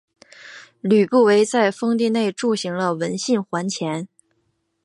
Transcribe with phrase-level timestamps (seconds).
[0.81, 4.07] 吕不韦在封地内铸行了文信圜钱。